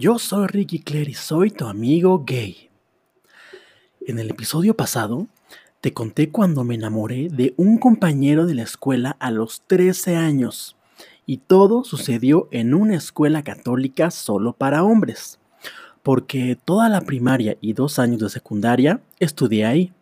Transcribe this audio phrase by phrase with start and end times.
[0.00, 2.70] Yo soy Ricky Claire y soy tu amigo gay.
[4.00, 5.26] En el episodio pasado
[5.82, 10.78] te conté cuando me enamoré de un compañero de la escuela a los 13 años
[11.26, 15.38] y todo sucedió en una escuela católica solo para hombres,
[16.02, 19.92] porque toda la primaria y dos años de secundaria estudié ahí.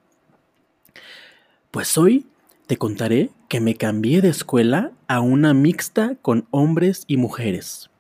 [1.73, 2.25] Pues hoy
[2.69, 7.91] te contaré que me cambié de escuela a una mixta con hombres y mujeres.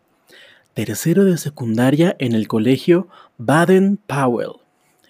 [0.78, 4.60] Tercero de secundaria en el colegio Baden Powell,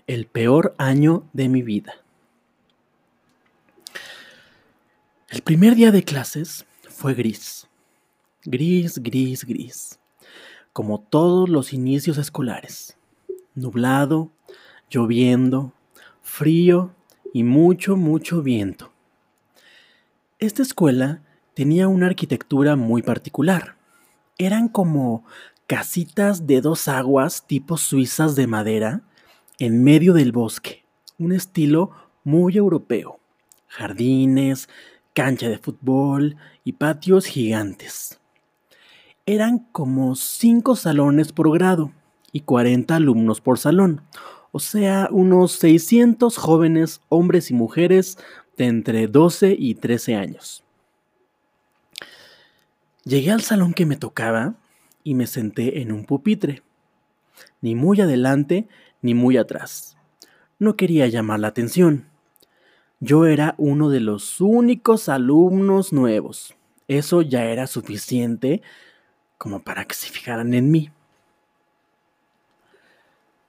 [0.07, 1.93] el peor año de mi vida.
[5.29, 7.69] El primer día de clases fue gris.
[8.47, 9.99] Gris, gris, gris.
[10.73, 12.97] Como todos los inicios escolares.
[13.55, 14.31] Nublado,
[14.89, 15.75] lloviendo,
[16.23, 16.95] frío
[17.35, 18.91] y mucho, mucho viento.
[20.39, 21.21] Esta escuela
[21.53, 23.77] tenía una arquitectura muy particular.
[24.41, 25.25] Eran como
[25.69, 29.03] casitas de dos aguas tipo suizas de madera
[29.59, 30.87] en medio del bosque,
[31.19, 31.91] un estilo
[32.25, 33.21] muy europeo.
[33.67, 34.67] Jardines,
[35.13, 38.19] cancha de fútbol y patios gigantes.
[39.27, 41.93] Eran como cinco salones por grado
[42.33, 44.01] y 40 alumnos por salón,
[44.53, 48.17] o sea, unos 600 jóvenes hombres y mujeres
[48.57, 50.65] de entre 12 y 13 años.
[53.05, 54.55] Llegué al salón que me tocaba
[55.09, 56.63] y me senté en un pupitre,
[57.63, 58.69] ni muy adelante
[59.01, 59.97] ni muy atrás.
[60.59, 62.11] No quería llamar la atención.
[63.01, 66.55] Yo era uno de los únicos alumnos nuevos.
[66.89, 68.61] Eso ya era suficiente
[69.39, 70.91] como para que se fijaran en mí.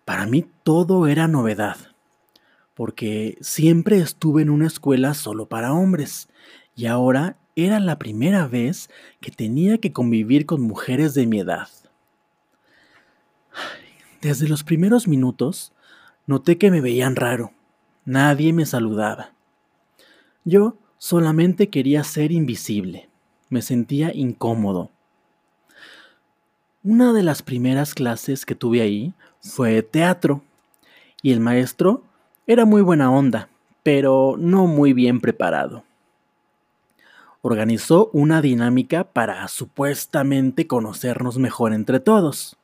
[0.05, 1.75] Para mí todo era novedad
[2.73, 6.29] porque siempre estuve en una escuela solo para hombres
[6.73, 8.89] y ahora era la primera vez
[9.21, 11.67] que tenía que convivir con mujeres de mi edad.
[14.21, 15.71] Desde los primeros minutos
[16.27, 17.51] noté que me veían raro.
[18.05, 19.31] Nadie me saludaba.
[20.43, 23.09] Yo solamente quería ser invisible.
[23.49, 24.91] Me sentía incómodo.
[26.83, 30.41] Una de las primeras clases que tuve ahí fue teatro
[31.21, 32.03] y el maestro
[32.47, 33.49] era muy buena onda,
[33.83, 35.83] pero no muy bien preparado.
[37.41, 42.57] Organizó una dinámica para supuestamente conocernos mejor entre todos.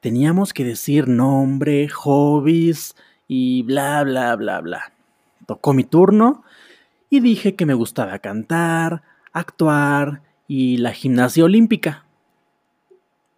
[0.00, 2.94] Teníamos que decir nombre, hobbies
[3.26, 4.92] y bla, bla, bla, bla.
[5.46, 6.44] Tocó mi turno
[7.10, 9.02] y dije que me gustaba cantar,
[9.32, 12.06] actuar y la gimnasia olímpica.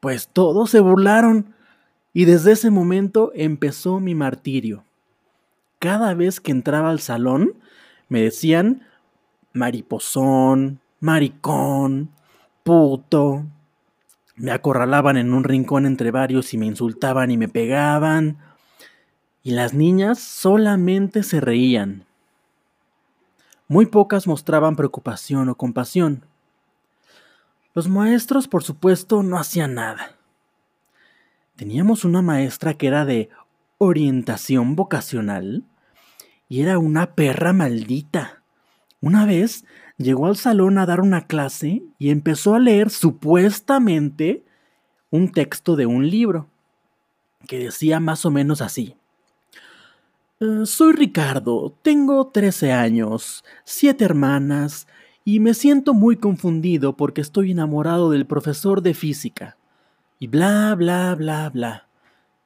[0.00, 1.54] Pues todos se burlaron
[2.12, 4.84] y desde ese momento empezó mi martirio
[5.82, 7.56] cada vez que entraba al salón
[8.08, 8.86] me decían
[9.52, 12.10] mariposón, maricón,
[12.62, 13.44] puto.
[14.36, 18.38] Me acorralaban en un rincón entre varios y me insultaban y me pegaban.
[19.42, 22.04] Y las niñas solamente se reían.
[23.68, 26.24] Muy pocas mostraban preocupación o compasión.
[27.74, 30.16] Los maestros, por supuesto, no hacían nada.
[31.56, 33.30] Teníamos una maestra que era de
[33.78, 35.64] orientación vocacional
[36.48, 38.41] y era una perra maldita.
[39.02, 39.64] Una vez
[39.98, 44.44] llegó al salón a dar una clase y empezó a leer supuestamente
[45.10, 46.46] un texto de un libro
[47.46, 48.94] que decía más o menos así.
[50.40, 54.86] Eh, soy Ricardo, tengo 13 años, siete hermanas
[55.24, 59.56] y me siento muy confundido porque estoy enamorado del profesor de física.
[60.20, 61.88] Y bla, bla, bla, bla.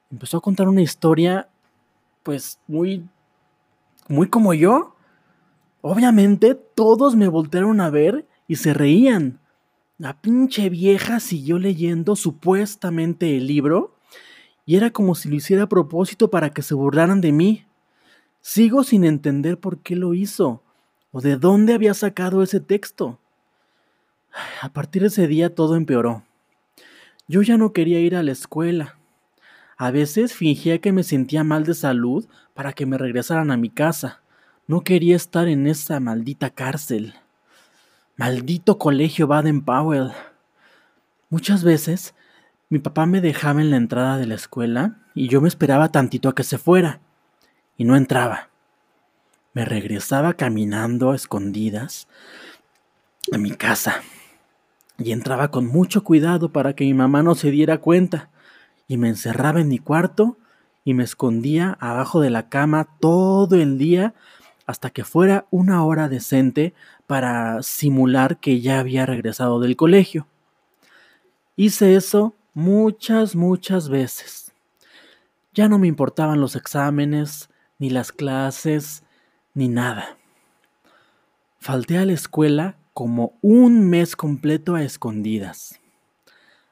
[0.09, 1.49] Empezó a contar una historia
[2.23, 3.07] pues muy
[4.07, 4.95] muy como yo.
[5.89, 9.39] Obviamente todos me voltearon a ver y se reían.
[9.97, 13.95] La pinche vieja siguió leyendo supuestamente el libro
[14.65, 17.65] y era como si lo hiciera a propósito para que se burlaran de mí.
[18.41, 20.61] Sigo sin entender por qué lo hizo
[21.11, 23.17] o de dónde había sacado ese texto.
[24.61, 26.25] A partir de ese día todo empeoró.
[27.29, 28.97] Yo ya no quería ir a la escuela.
[29.77, 33.69] A veces fingía que me sentía mal de salud para que me regresaran a mi
[33.69, 34.21] casa.
[34.67, 37.13] No quería estar en esa maldita cárcel.
[38.17, 40.11] Maldito colegio Baden Powell.
[41.29, 42.13] Muchas veces
[42.67, 46.27] mi papá me dejaba en la entrada de la escuela y yo me esperaba tantito
[46.27, 46.99] a que se fuera.
[47.77, 48.49] Y no entraba.
[49.53, 52.09] Me regresaba caminando a escondidas
[53.31, 54.01] a mi casa.
[54.97, 58.31] Y entraba con mucho cuidado para que mi mamá no se diera cuenta
[58.85, 60.37] y me encerraba en mi cuarto
[60.83, 64.13] y me escondía abajo de la cama todo el día
[64.67, 66.75] hasta que fuera una hora decente
[67.07, 70.27] para simular que ya había regresado del colegio.
[71.55, 74.53] Hice eso muchas, muchas veces.
[75.53, 77.49] Ya no me importaban los exámenes,
[77.79, 79.03] ni las clases,
[79.53, 80.17] ni nada.
[81.59, 85.79] Falté a la escuela como un mes completo a escondidas.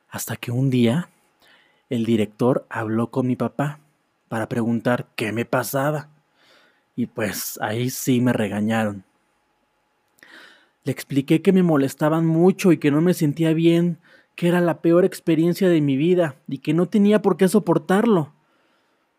[0.10, 1.10] Hasta que un día
[1.90, 3.80] el director habló con mi papá
[4.28, 6.10] para preguntar qué me pasaba.
[6.96, 9.04] Y pues ahí sí me regañaron.
[10.84, 13.98] Le expliqué que me molestaban mucho y que no me sentía bien,
[14.36, 18.34] que era la peor experiencia de mi vida y que no tenía por qué soportarlo.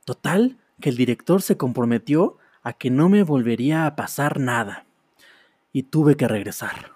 [0.04, 4.84] Total, que el director se comprometió a que no me volvería a pasar nada.
[5.72, 6.92] Y tuve que regresar.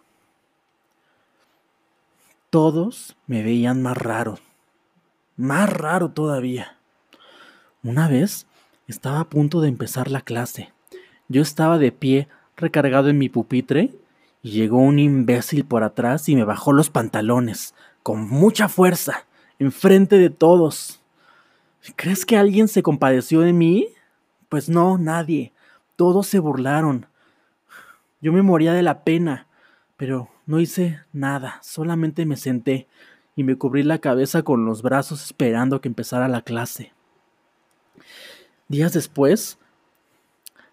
[2.50, 4.38] Todos me veían más raro,
[5.37, 6.77] más raro todavía.
[7.82, 8.47] Una vez
[8.91, 10.73] estaba a punto de empezar la clase.
[11.29, 13.95] Yo estaba de pie, recargado en mi pupitre,
[14.43, 19.27] y llegó un imbécil por atrás y me bajó los pantalones, con mucha fuerza,
[19.59, 21.03] enfrente de todos.
[21.97, 23.89] ¿Crees que alguien se compadeció de mí?
[24.49, 25.53] Pues no, nadie.
[25.97, 27.07] Todos se burlaron.
[28.21, 29.47] Yo me moría de la pena,
[29.97, 32.89] pero no hice nada, solamente me senté
[33.37, 36.93] y me cubrí la cabeza con los brazos esperando que empezara la clase.
[38.70, 39.58] Días después,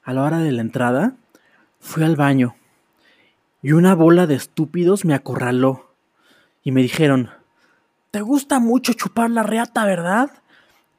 [0.03, 1.15] a la hora de la entrada,
[1.79, 2.55] fui al baño
[3.63, 5.89] y una bola de estúpidos me acorraló
[6.61, 7.31] y me dijeron,
[8.11, 10.29] ¿te gusta mucho chupar la reata, verdad?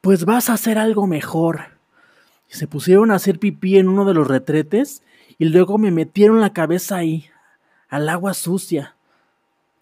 [0.01, 1.77] Pues vas a hacer algo mejor.
[2.51, 5.01] Y se pusieron a hacer pipí en uno de los retretes
[5.37, 7.29] y luego me metieron la cabeza ahí,
[7.87, 8.97] al agua sucia,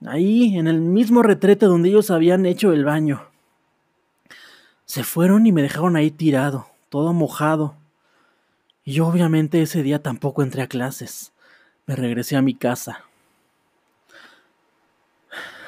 [0.05, 3.23] ahí en el mismo retrete donde ellos habían hecho el baño.
[4.85, 7.75] Se fueron y me dejaron ahí tirado, todo mojado.
[8.83, 11.33] Y yo obviamente ese día tampoco entré a clases.
[11.85, 13.03] Me regresé a mi casa.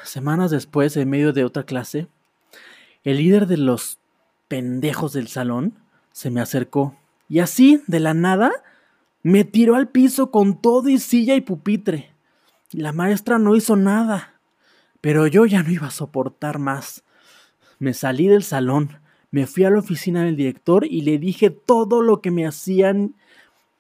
[0.04, 2.08] Semanas después, en medio de otra clase,
[3.04, 4.00] el líder de los
[4.48, 5.76] pendejos del salón
[6.12, 6.98] se me acercó
[7.30, 8.52] y así, de la nada,
[9.22, 12.12] me tiró al piso con todo y silla y pupitre.
[12.72, 14.34] La maestra no hizo nada,
[15.00, 17.04] pero yo ya no iba a soportar más.
[17.78, 19.00] Me salí del salón,
[19.32, 23.16] me fui a la oficina del director y le dije todo lo que me hacían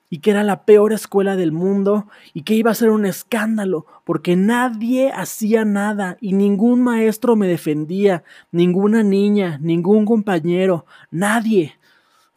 [0.09, 3.85] y que era la peor escuela del mundo y que iba a ser un escándalo
[4.05, 11.75] porque nadie hacía nada y ningún maestro me defendía, ninguna niña, ningún compañero, nadie.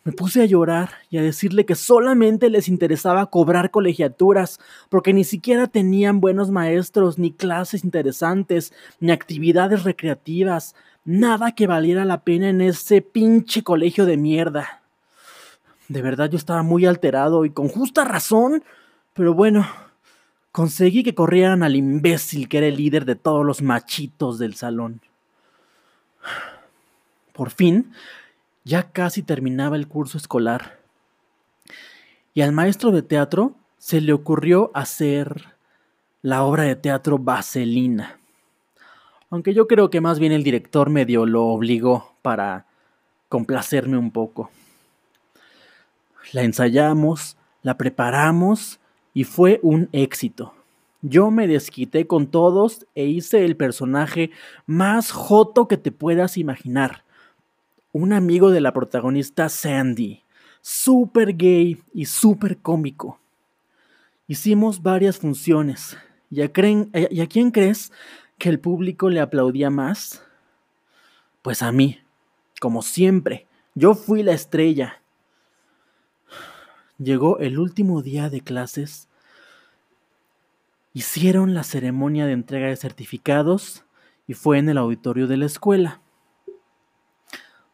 [0.04, 4.58] Me puse a llorar y a decirle que solamente les interesaba cobrar colegiaturas,
[4.88, 10.74] porque ni siquiera tenían buenos maestros, ni clases interesantes, ni actividades recreativas,
[11.04, 14.82] nada que valiera la pena en ese pinche colegio de mierda.
[15.88, 18.62] De verdad yo estaba muy alterado y con justa razón,
[19.12, 19.66] pero bueno,
[20.52, 25.00] conseguí que corrieran al imbécil que era el líder de todos los machitos del salón.
[27.32, 27.92] Por fin,
[28.64, 30.78] ya casi terminaba el curso escolar.
[32.34, 35.56] Y al maestro de teatro se le ocurrió hacer
[36.22, 38.21] la obra de teatro Vaselina.
[39.32, 42.66] Aunque yo creo que más bien el director medio lo obligó para
[43.30, 44.50] complacerme un poco.
[46.32, 48.78] La ensayamos, la preparamos
[49.14, 50.52] y fue un éxito.
[51.00, 54.32] Yo me desquité con todos e hice el personaje
[54.66, 57.02] más joto que te puedas imaginar.
[57.90, 60.24] Un amigo de la protagonista Sandy,
[60.60, 63.18] súper gay y súper cómico.
[64.28, 65.96] Hicimos varias funciones.
[66.30, 67.92] ¿Y a, creen, ¿Y a quién crees
[68.42, 70.20] que el público le aplaudía más?
[71.42, 72.00] Pues a mí,
[72.60, 73.46] como siempre.
[73.76, 75.00] Yo fui la estrella.
[76.98, 79.08] Llegó el último día de clases.
[80.92, 83.84] Hicieron la ceremonia de entrega de certificados
[84.26, 86.00] y fue en el auditorio de la escuela.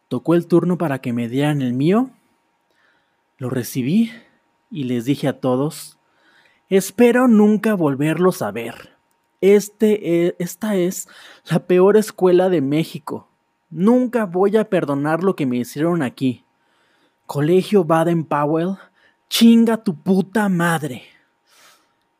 [0.07, 2.11] Tocó el turno para que me dieran el mío.
[3.39, 4.11] Lo recibí
[4.69, 5.97] y les dije a todos,
[6.69, 8.98] espero nunca volverlos a ver.
[9.41, 11.07] Este e, esta es
[11.49, 13.27] la peor escuela de México.
[13.69, 16.43] Nunca voy a perdonar lo que me hicieron aquí.
[17.25, 18.77] Colegio Baden Powell
[19.29, 21.03] chinga tu puta madre.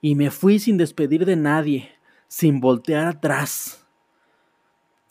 [0.01, 1.89] Y me fui sin despedir de nadie,
[2.27, 3.85] sin voltear atrás.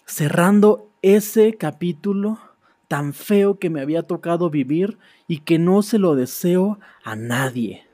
[0.06, 2.38] Cerrando ese capítulo
[2.86, 7.86] tan feo que me había tocado vivir y que no se lo deseo a nadie.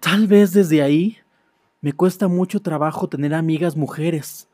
[0.00, 1.18] Tal vez desde ahí
[1.80, 4.48] me cuesta mucho trabajo tener amigas mujeres,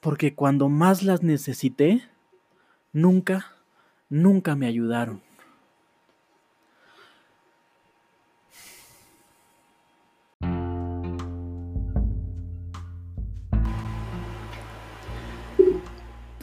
[0.00, 2.02] porque cuando más las necesité,
[2.92, 3.46] nunca,
[4.08, 5.22] nunca me ayudaron.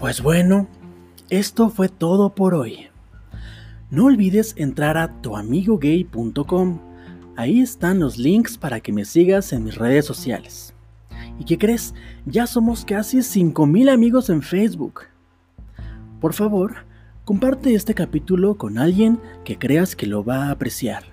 [0.03, 0.67] Pues bueno,
[1.29, 2.89] esto fue todo por hoy.
[3.89, 6.92] No olvides entrar a tuamigogay.com.
[7.35, 10.73] Ahí están los links para que me sigas en mis redes sociales.
[11.39, 11.95] ¿Y qué crees?
[12.25, 15.01] Ya somos casi 5.000 amigos en Facebook.
[16.21, 16.85] Por favor,
[17.25, 21.05] comparte este capítulo con alguien que creas que lo va a apreciar.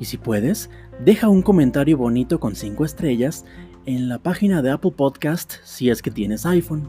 [0.00, 0.68] Y si puedes,
[1.04, 3.44] deja un comentario bonito con 5 estrellas
[3.86, 6.88] en la página de Apple Podcast si es que tienes iPhone.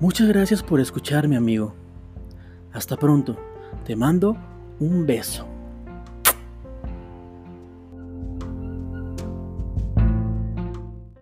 [0.00, 1.74] Muchas gracias por escucharme amigo.
[2.72, 3.36] Hasta pronto.
[3.84, 4.36] Te mando
[4.78, 5.55] un beso.